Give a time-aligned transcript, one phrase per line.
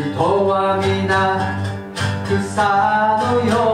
[0.00, 1.60] 人は皆
[2.24, 3.71] 草のよう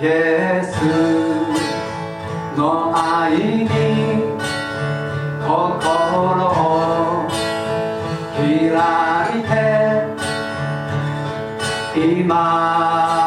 [0.00, 0.76] イエス
[2.56, 3.66] の愛に
[5.42, 7.26] 心を
[8.36, 8.40] 開
[9.40, 9.50] いて
[12.16, 13.17] 今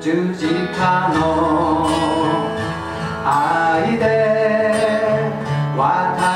[0.00, 1.86] 十字架の
[3.24, 4.02] 愛で
[5.76, 6.31] 私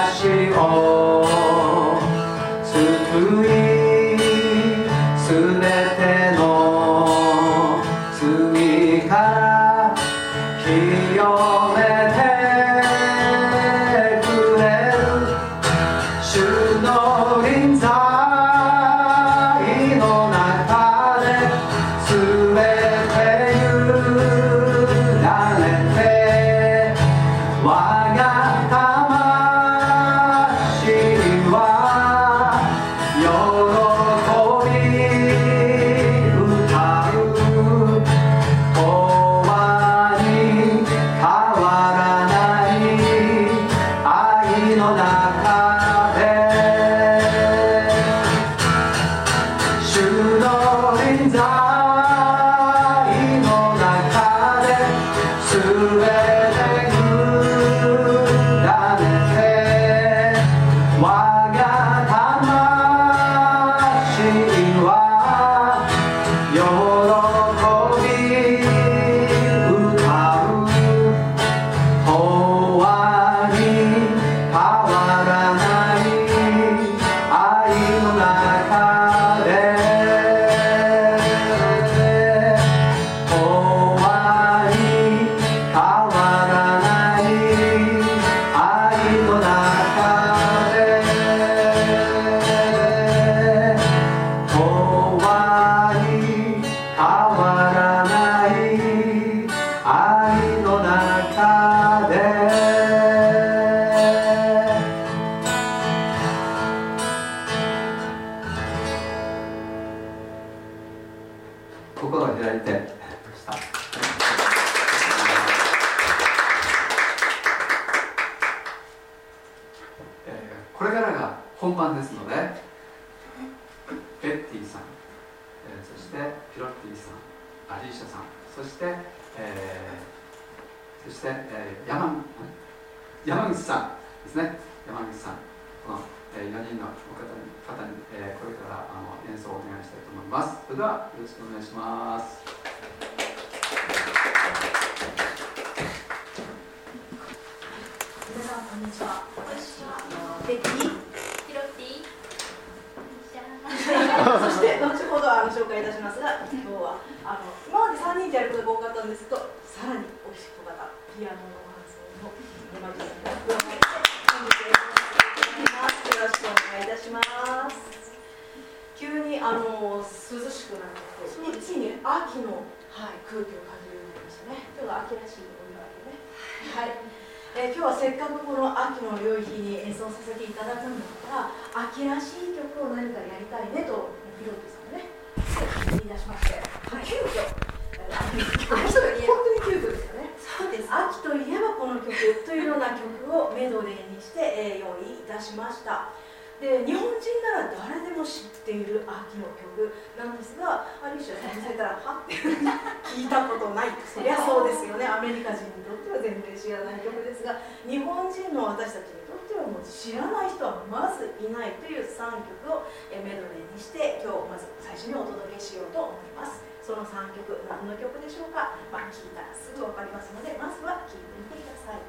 [197.67, 203.91] なら誰でも知っている秋の曲なんですがアリシュさんにされたらはって聞いたことない。
[204.07, 205.07] そりゃそうですよね。
[205.07, 216.63] アメリカ人にとっては全然知らない曲ですが日本人の私たちにとってはもう知らない人はまずいないという3曲をメドレーにして今日まず最初にお届けしようと思います。
[216.87, 222.03] その3曲何の曲でしょうか、まあ、聞いたらすぐ分かりますのでまずは聴いてみてください。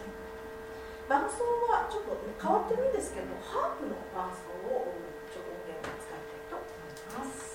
[1.09, 4.91] 伴奏はちょっと変わってるんですけどハープの伴奏を
[7.17, 7.47] ます。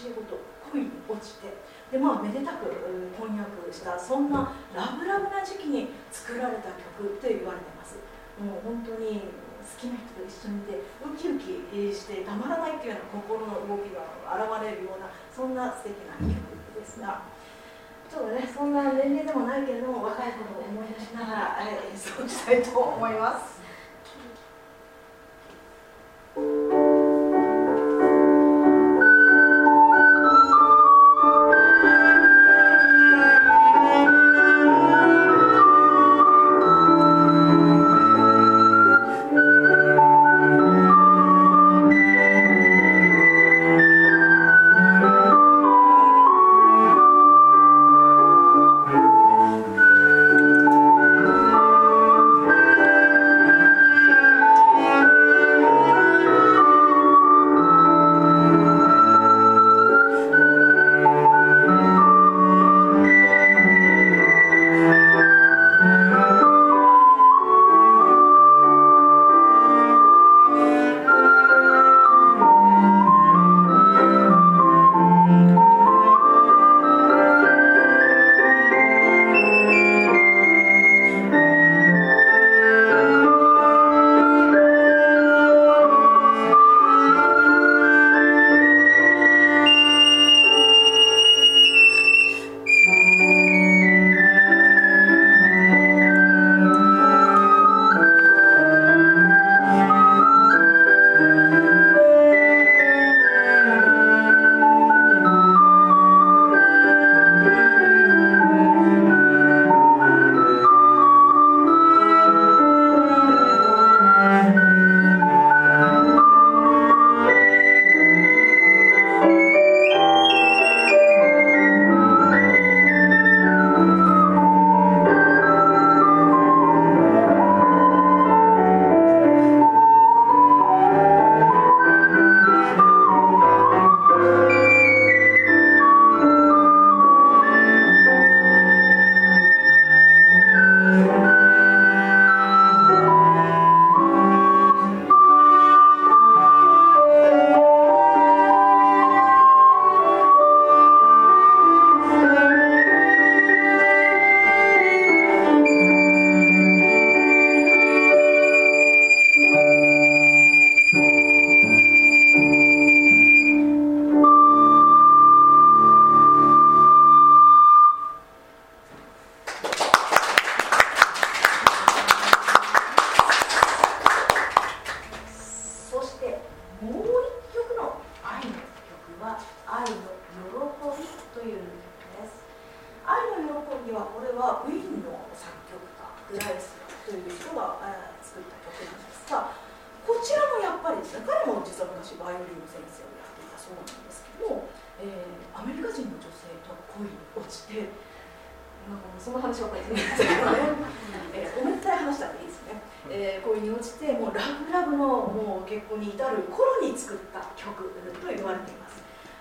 [0.00, 0.40] 教え子と
[0.72, 1.52] 恋に落ちて
[1.92, 2.72] で、まあ、めでたく
[3.18, 7.98] 翻訳したそんなラブラブな時期に作られた曲と言われています。
[8.40, 9.20] もう本当に
[9.60, 16.32] 好きな人と一緒にいてウキウキしてたまらないというような心の動きが現れるようなそんな素敵な曲
[16.72, 17.28] ですが。
[18.10, 23.59] ちょっとねそんな年齢でもないけれども若い頃を思い出しながら演奏したいと思います。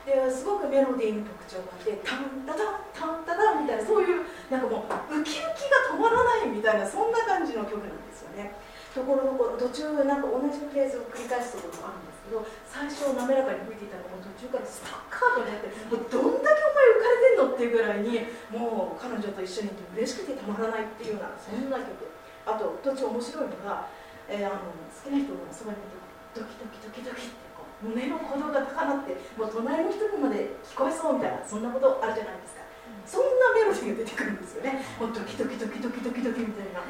[0.09, 8.57] ですごくメロディーの特徴があってタンタタンタンタタンみたいなそういうなんかもうウキウキが止まらないみたいなそんな感じの曲なんですよね。
[8.89, 22.09] ところどころ途中なんか同じフレーズを繰り返すこともあるんですけど最初滑らかに吹いていたのが途中からスタッカーとなってもうどんだけお前浮かれてんのっていうぐらいにもう彼女と一緒にいて嬉しくてたまらないっていうようなそんな曲。
[22.49, 23.85] あと途中面白いのが、
[24.25, 26.01] えー、あの好きな人がそばにいて
[26.33, 27.48] ドキドキドキドキって
[27.81, 32.59] 胸の鼓動が高鳴ってもう隣の人にまで聞こえそうみたいなそんなことあるじゃないですか。
[33.05, 34.81] そんなメロディーが出てくるんですよね。
[34.99, 36.81] もうドキドキドキドキドキドキみたいな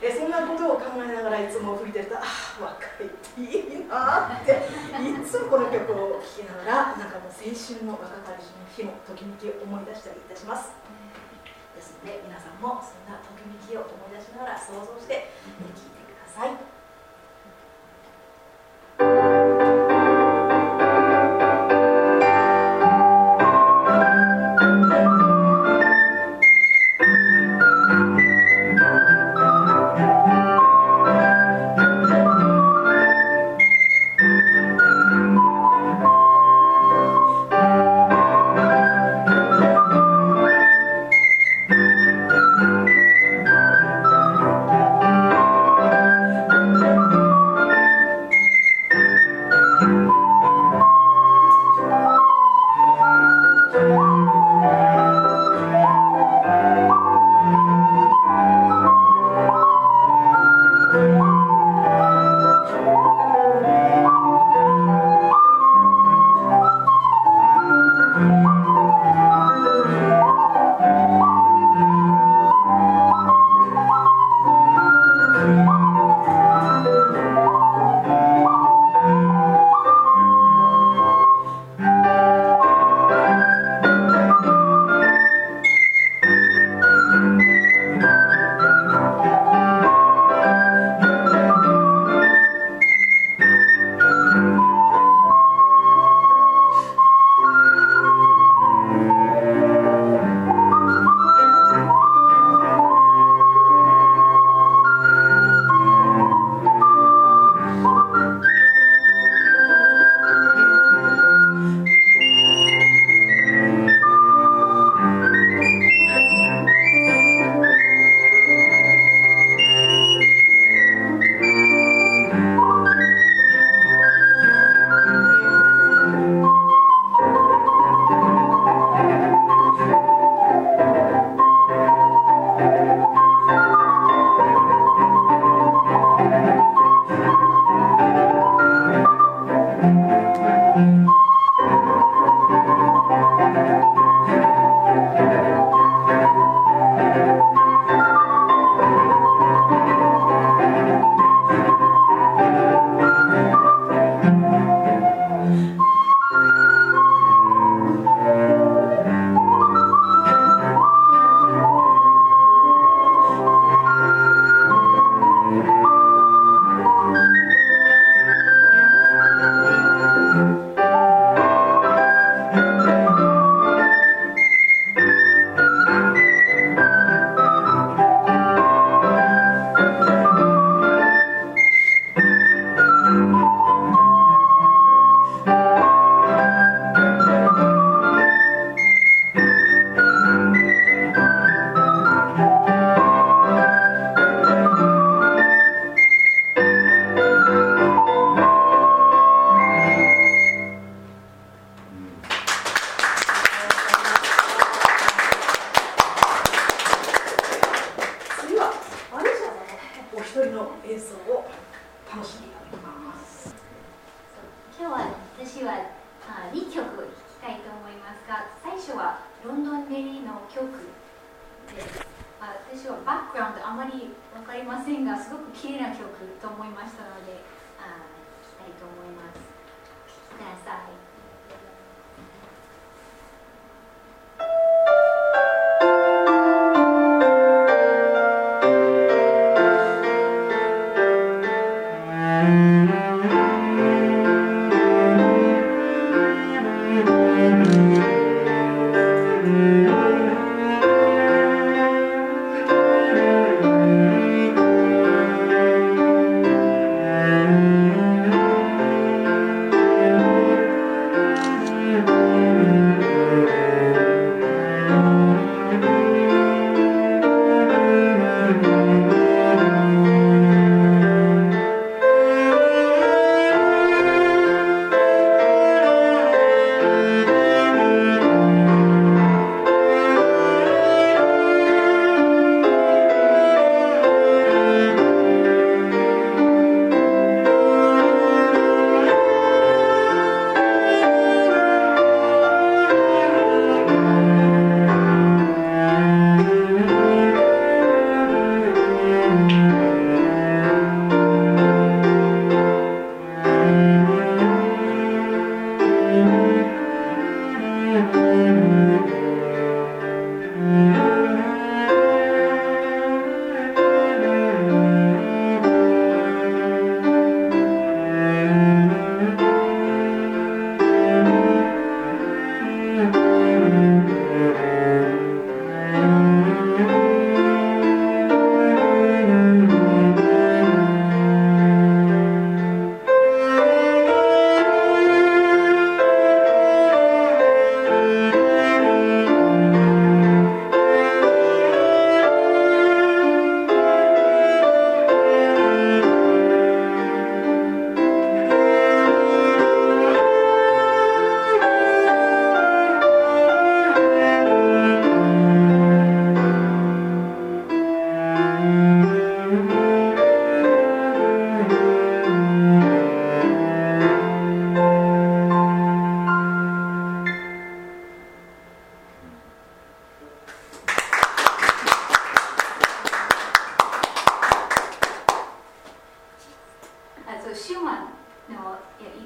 [0.00, 4.52] えそんなことを考えながらいつも吹いてるとああ若いっていいなって
[4.96, 10.72] いつもこの曲を聴きながらなんかもう青春の若かりしの日もときめきを思い出したりいたします
[11.76, 16.77] ですので皆さんもそんなときめきを思い出しながら想像して聴いてください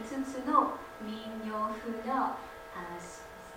[0.03, 1.15] 5つの民
[1.47, 2.35] 謡風な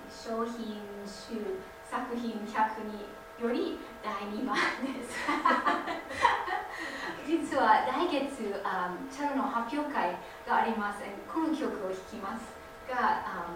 [0.07, 1.57] 商品集
[1.89, 3.09] 作品100に
[3.41, 4.53] より第2番
[4.85, 5.17] です。
[7.25, 11.01] 実は来月あチャロの発表会があります。
[11.27, 12.53] この曲を弾きます
[12.87, 13.47] があ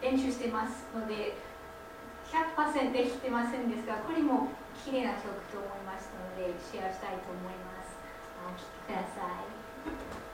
[0.00, 1.36] 練習してますので
[2.30, 4.50] 100%できてませんですがこれも
[4.84, 7.96] 綺麗な曲と思いましたのでシェアしたいと思います。
[8.46, 9.06] お聴きくださ
[10.22, 10.25] い。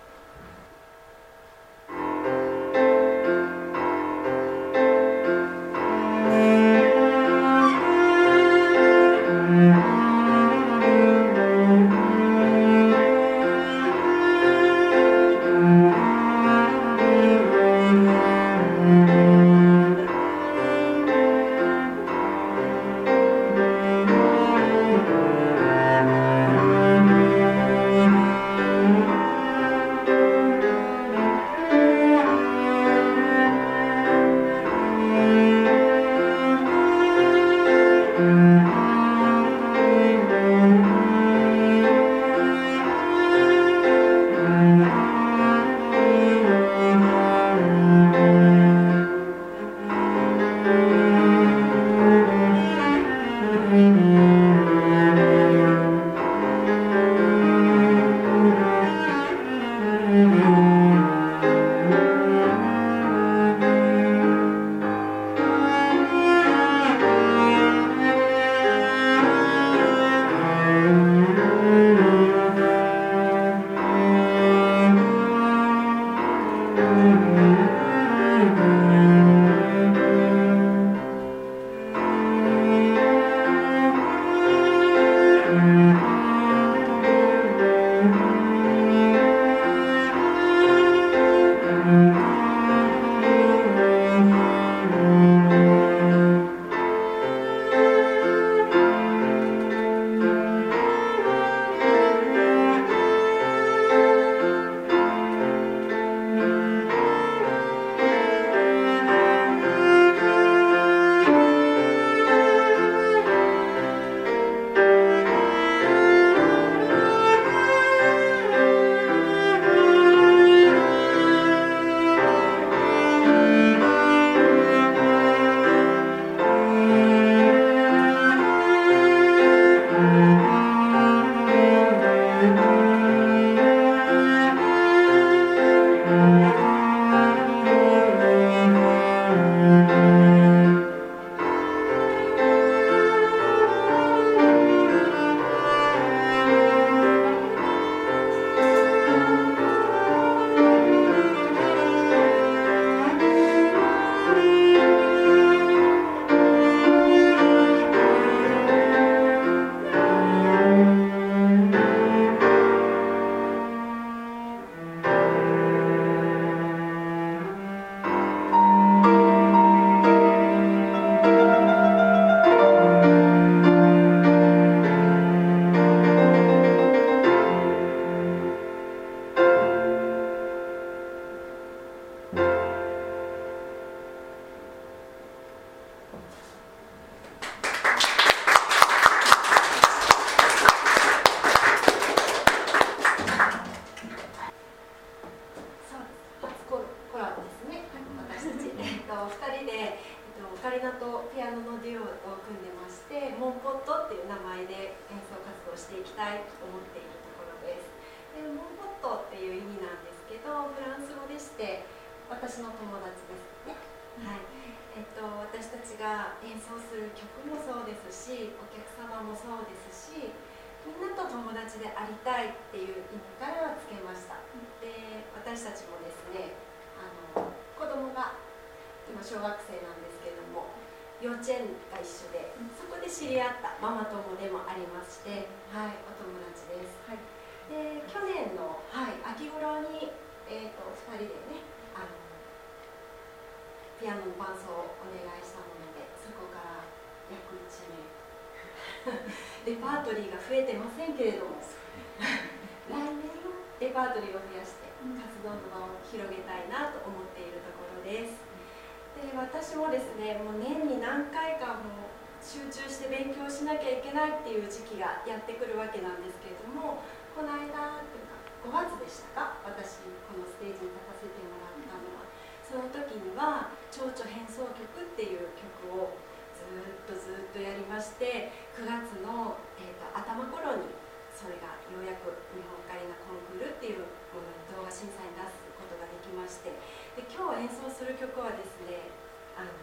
[268.62, 269.58] 5月でしたか？
[269.66, 272.30] 私このステージに立たせてもらったのは
[272.62, 276.14] その時には「蝶々変奏曲」っていう曲を
[276.54, 280.94] ずっとずっとやりまして9月の、えーと、頭頃に
[281.34, 286.70] それがようやく日本カリナコンクールっていうものに動画審査に出すことができまして
[287.18, 289.10] で今日演奏する曲はですね
[289.58, 289.74] あの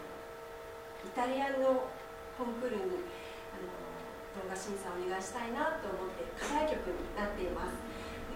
[1.04, 1.84] イタリアの
[2.40, 3.04] コンクールに
[3.52, 3.68] あの
[4.40, 7.89] 動画審査をお願いしたいなと思って課題曲になっています。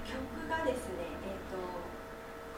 [0.03, 1.59] 曲がですね、えーと、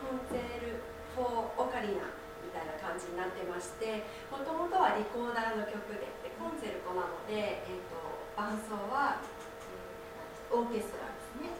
[0.01, 0.81] Concerto for
[1.13, 2.09] Ocarina
[2.41, 7.97] みたいな感じになってましてもともとはリコーダーの曲ででコンチェルトなので、えーと、
[8.35, 11.53] 伴奏は、え、オーケストラですね。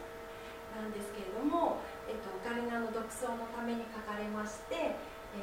[0.76, 5.00] なんですけれども、えーと、オカリナの独奏のために書かれまして、
[5.32, 5.40] え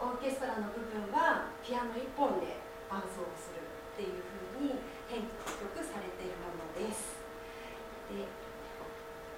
[0.00, 2.56] オーケストラの部分はピアノ1本で
[2.88, 4.24] 伴奏をするっていう
[4.56, 4.80] ふうに
[5.12, 7.20] 編曲されているものです。
[8.08, 8.43] で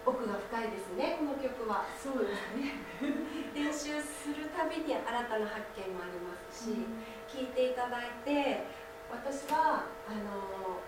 [0.06, 1.82] 奥が深いですねこの曲は。
[1.98, 2.78] そうですね。
[3.52, 6.86] 練習するたびに新たな発見もありますし、
[7.26, 8.62] 聴、うん、いていただいて
[9.10, 10.78] 私はあの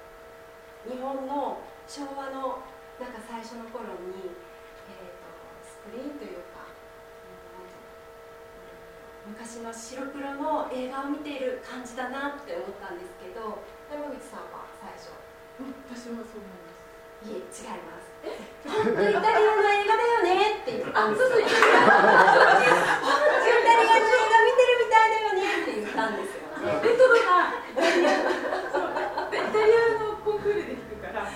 [0.86, 2.62] 日本の昭和の
[3.02, 4.38] なんか最初の頃に、
[4.86, 5.26] えーと、
[5.66, 6.70] スクリーンというか、
[9.26, 15.10] うん、昔の白黒の映画を見ている感じだなって思ったんですけど山口さんは最初？
[15.90, 16.78] 私もそう思います。
[17.26, 18.07] いえ違います
[18.66, 22.62] 本当イタリアの映画だよねって言ったんですよイタリアの
[23.28, 31.30] 映画見てるみたいだよねって言ったんですよねレトロなイタリアのコンクールで弾くから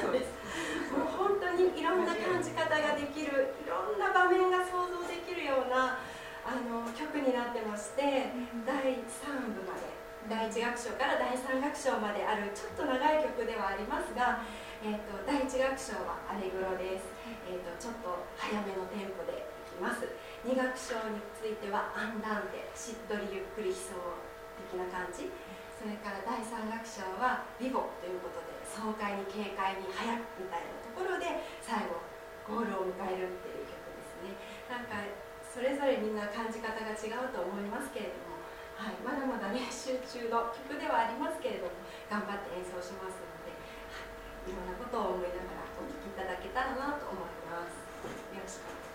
[0.00, 0.32] そうです
[0.92, 6.00] もう本当にいろんな感じ方ができるいろんな場面が想像できるような
[6.46, 8.30] あの曲になってまして、
[8.62, 9.90] 第3部まで
[10.30, 14.42] 第1楽章から第3楽章まであるちょっと長い曲ではありますが
[14.86, 17.10] えーと、第1楽章はアレグロです、
[17.42, 20.06] えーと、ちょっと早めのテンポでいきます。
[20.46, 23.98] 2楽章についてはアンダンテしっとりゆっくり悲壮
[24.62, 25.26] 的な感じ。
[25.74, 31.98] それから第3楽章はビボということで爽快に軽快に速くみたいなところで最後
[32.46, 34.38] ゴールを迎えるっていう曲ですね。
[34.70, 35.02] なんか
[35.42, 38.38] それぞれみんな感じ方が違うと思いますけれども、
[38.78, 41.74] はい、まだまだ練習中の曲ではありますけれども
[42.06, 43.35] 頑張って演奏します
[44.46, 47.82] いろんなことを思いながらお聞きいただけたらなと思います。
[48.30, 48.85] よろしく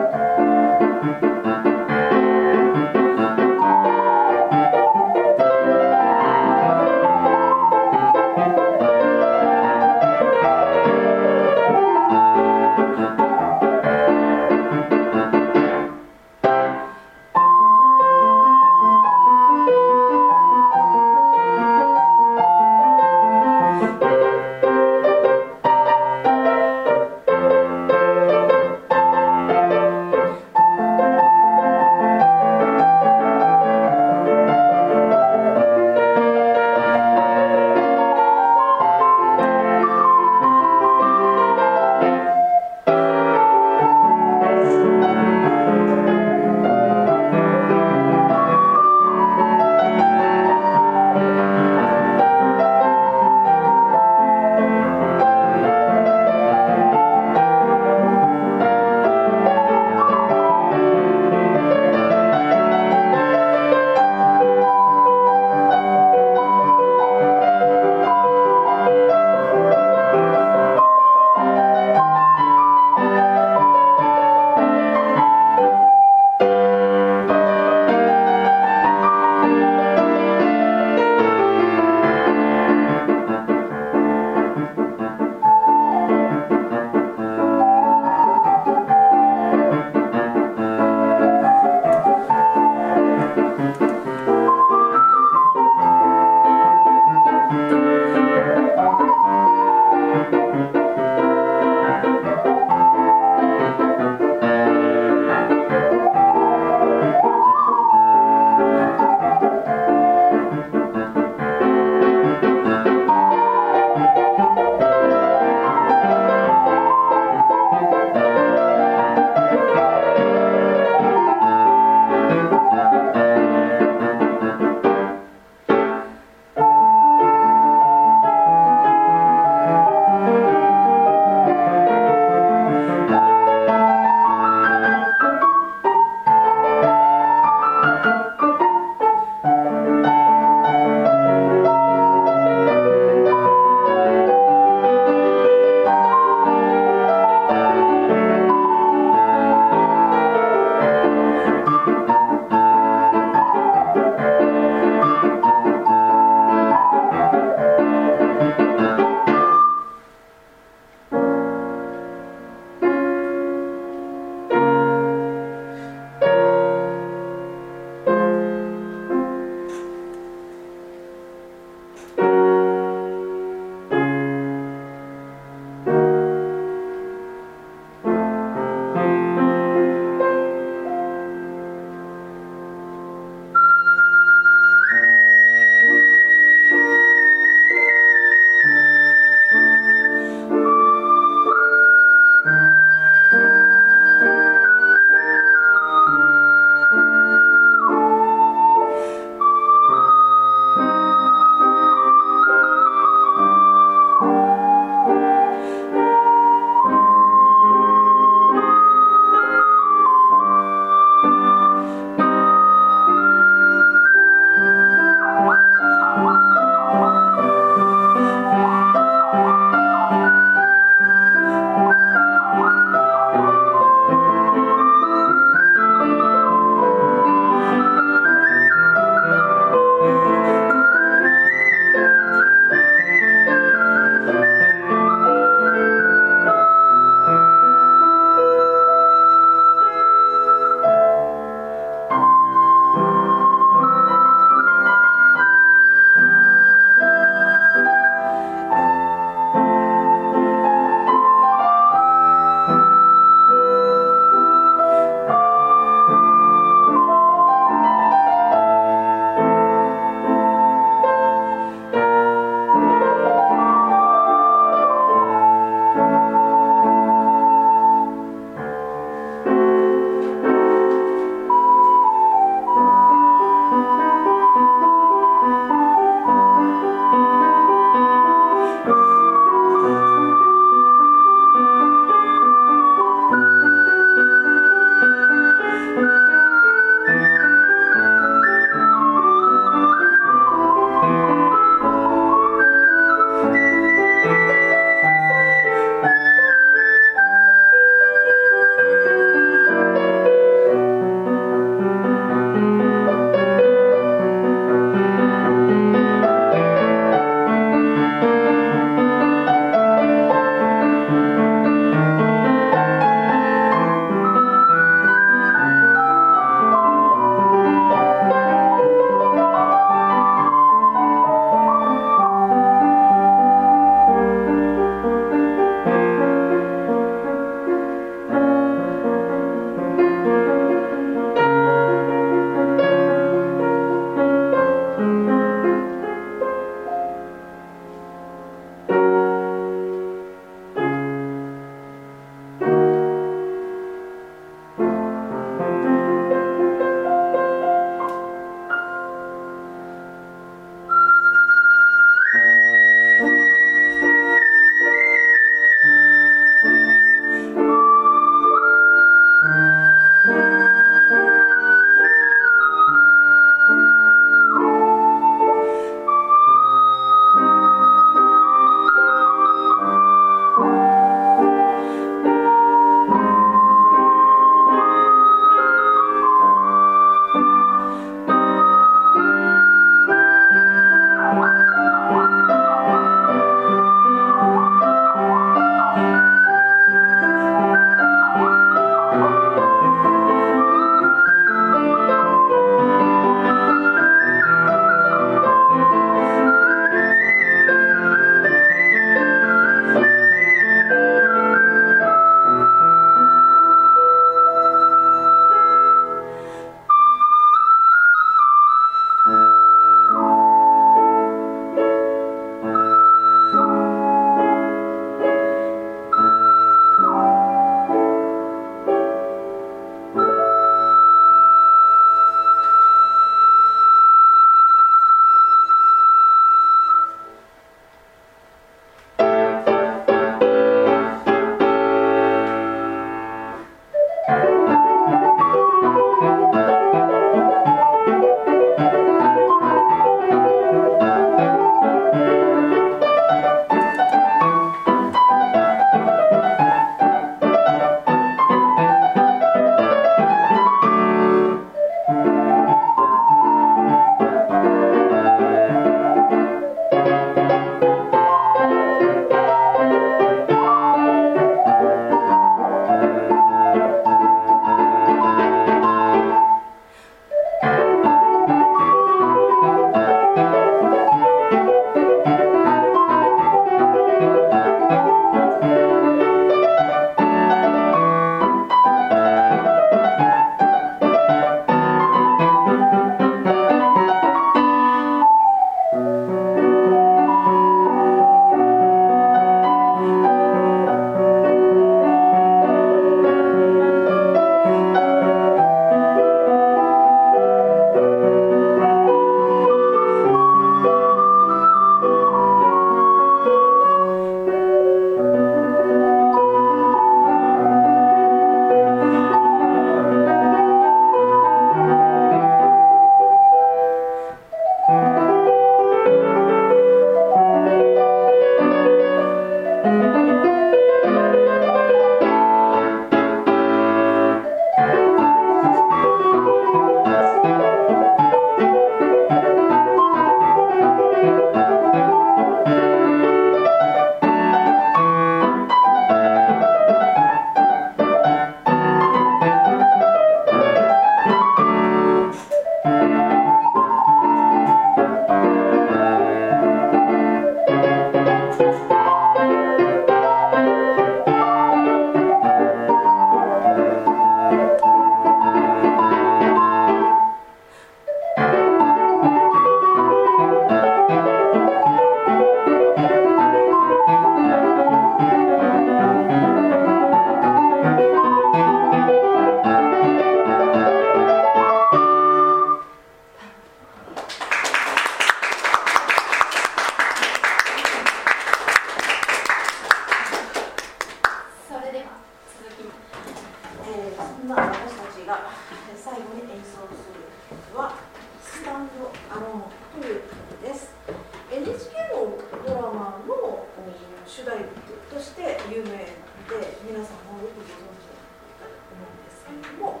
[596.46, 600.00] で皆さんもよくご存知だと思うんですけれども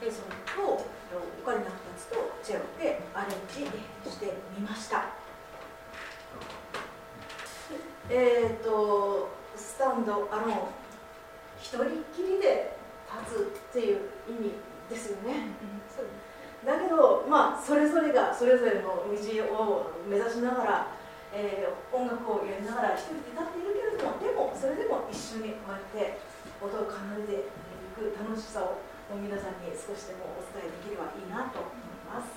[0.00, 0.86] えその曲を
[1.42, 3.68] オカリナ2つとチェロでアレンジ
[4.10, 5.04] してみました。
[8.08, 10.52] えっ、とスタンド・アローン
[11.60, 11.84] 一人
[12.16, 12.76] きりで
[13.28, 14.52] 立つっていう意味
[14.88, 15.46] ですよね、
[16.66, 20.86] だけどまあそれぞれがそれぞれの道を目指しながら、
[21.32, 26.18] えー音楽をやりながら一人で歌っているけれどもでもそれでも一緒にこうやって
[26.62, 26.94] 音を奏
[27.26, 27.50] でてい
[27.98, 28.78] く楽しさを
[29.14, 31.70] 皆さんに少しでもお伝えできればいいなと思い
[32.06, 32.30] ます。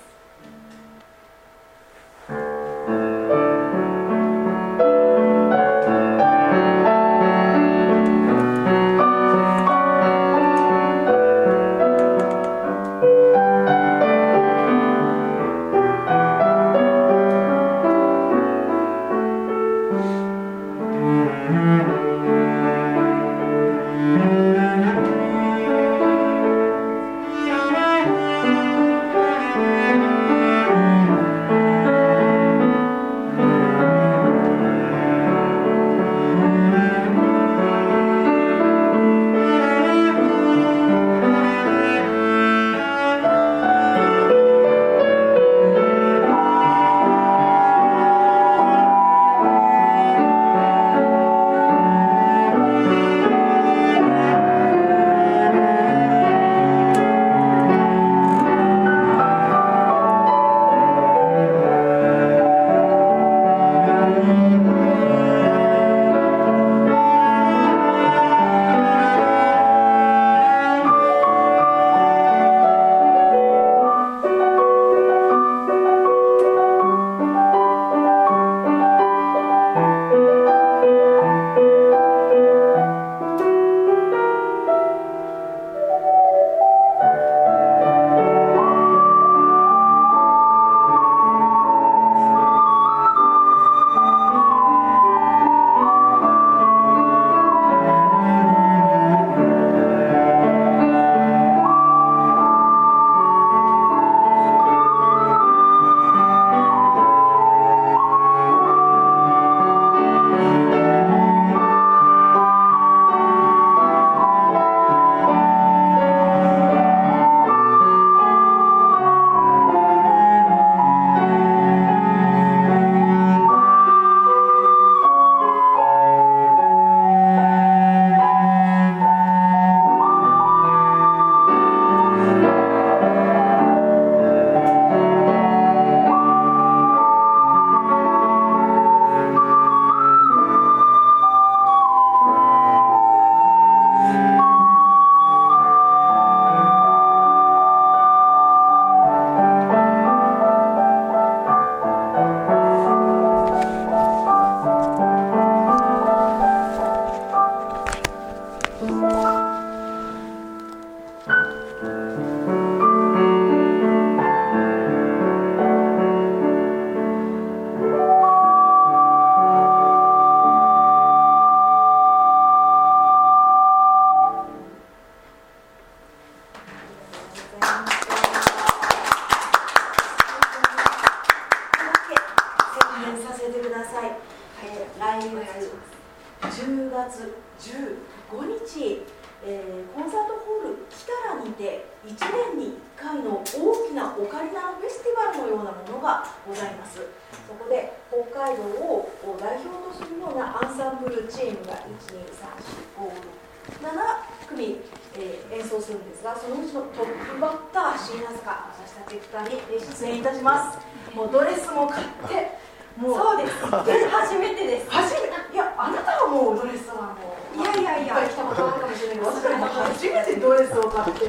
[211.14, 212.64] もうドレスも買って
[212.96, 213.18] もう。
[213.18, 213.52] そうです。
[213.66, 214.90] 初めてです。
[214.90, 215.34] 初めて。
[215.54, 217.60] いやあなたはもうドレスはもう。
[217.60, 218.28] いやいやいや。
[218.28, 219.18] 来たことあるかもしれない。
[219.18, 219.30] けど
[219.66, 221.26] 初めてドレスを買って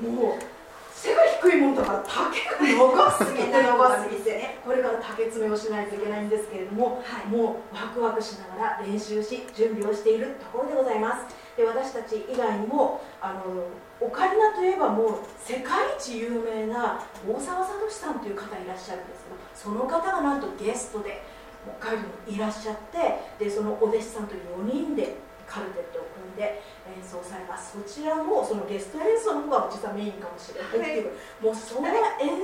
[0.00, 0.54] もう
[0.92, 7.26] 背が低いもんだから丈が長すぎて長すぎて これから竹詰めをしないといけないんですけれども、はい。
[7.28, 11.26] もうワクワクしながら練習し準備をしているところでございます
[11.56, 13.40] で私たち以外にもあの
[14.00, 21.22] オカリナといえばもう世界一有名な大沢聡さんという方いらっしゃるんですけどその方がなんとゲストで
[21.80, 22.76] 北海道にいらっしゃっ
[23.38, 27.76] てでそのお弟子さんと4人でカルテットを組んで演奏されます。
[27.76, 31.06] そちらもそのゲスト演奏の方が実はメインかもしれないってい。
[31.06, 31.94] う、もうその演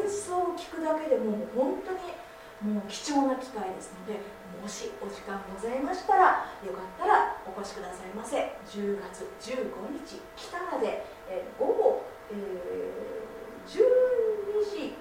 [0.09, 4.21] 奏を聴くだけでもう本当にもう貴重な機会ですので
[4.61, 8.37] もしお時間ございましたらよかったらお越しくださいませ。
[8.69, 13.21] 10月15日北原で、えー午後、えー
[13.71, 13.77] 12
[14.65, 14.97] 時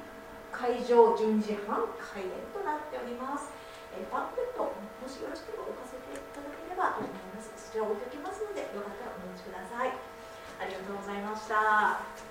[0.52, 3.50] 会場12時半開演となっております、
[3.96, 4.72] えーパンフレットも
[5.08, 7.52] しよろしければ置かせていただければと思います。
[7.58, 9.92] そちら置いておきますのでよかったらお持ちください。
[9.92, 12.29] ありがとうございました。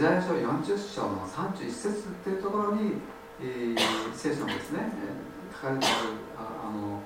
[0.00, 1.92] イザヤ書40章の31節っ
[2.24, 2.92] ていうところに、
[3.38, 3.76] えー
[4.16, 7.02] 聖書のですね、えー書かれてあるああの、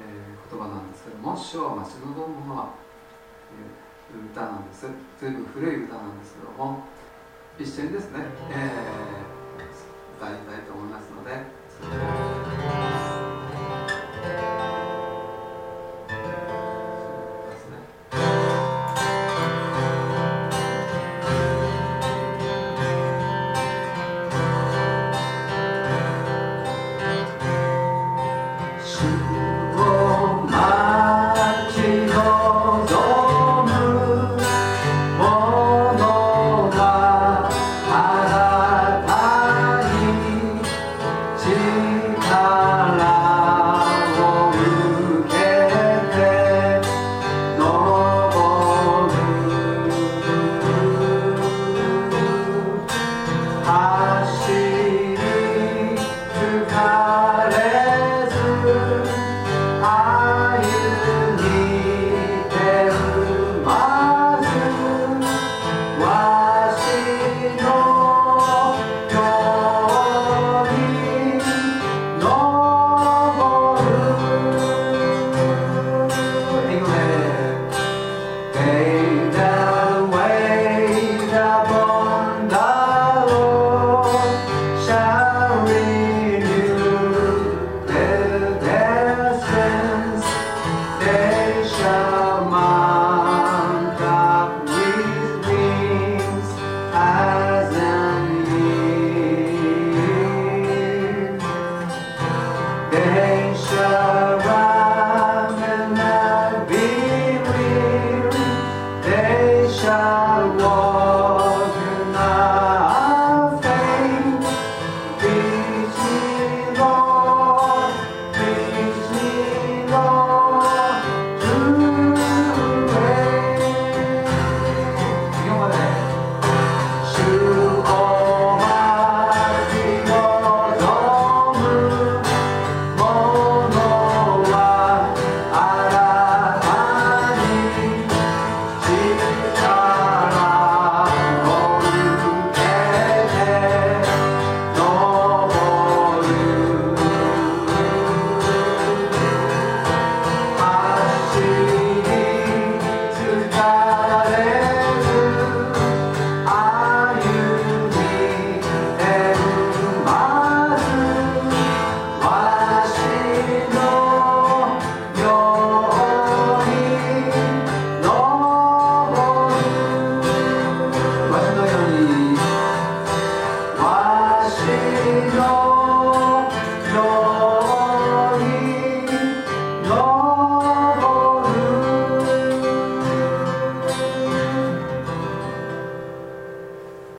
[0.00, 2.72] えー言葉なんですけども「主は待ち望むのは」
[4.08, 4.88] という歌なんです。
[5.20, 6.84] 随分古い歌なんですけども
[7.60, 11.36] 一緒にですね、えー歌いたいと思いますので